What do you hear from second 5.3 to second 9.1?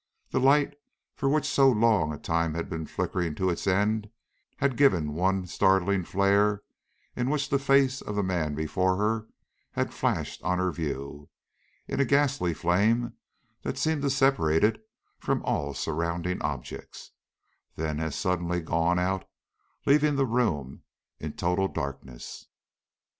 startling flare in which the face of the man before